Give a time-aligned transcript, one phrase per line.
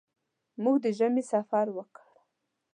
[0.63, 2.07] موږ د ژمي سفر وکړ.